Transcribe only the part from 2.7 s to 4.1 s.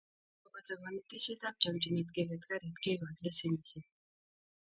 kekoch lesenisiek